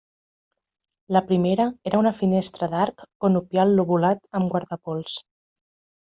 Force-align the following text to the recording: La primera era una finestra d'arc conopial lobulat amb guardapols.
La 1.15 1.21
primera 1.31 1.67
era 1.91 1.99
una 2.03 2.13
finestra 2.21 2.69
d'arc 2.73 3.03
conopial 3.25 3.75
lobulat 3.81 4.25
amb 4.41 4.55
guardapols. 4.55 5.19